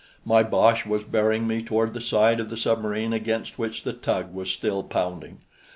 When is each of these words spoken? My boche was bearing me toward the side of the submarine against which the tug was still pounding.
My 0.25 0.41
boche 0.41 0.83
was 0.87 1.03
bearing 1.03 1.45
me 1.47 1.61
toward 1.61 1.93
the 1.93 2.01
side 2.01 2.39
of 2.39 2.49
the 2.49 2.57
submarine 2.57 3.13
against 3.13 3.59
which 3.59 3.83
the 3.83 3.93
tug 3.93 4.33
was 4.33 4.49
still 4.49 4.81
pounding. 4.81 5.41